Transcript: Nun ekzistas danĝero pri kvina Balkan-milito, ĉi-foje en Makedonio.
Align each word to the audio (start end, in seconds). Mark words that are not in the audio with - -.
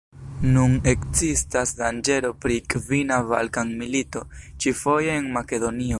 Nun 0.53 0.71
ekzistas 0.91 1.73
danĝero 1.81 2.31
pri 2.45 2.57
kvina 2.75 3.19
Balkan-milito, 3.33 4.25
ĉi-foje 4.65 5.15
en 5.21 5.33
Makedonio. 5.41 5.89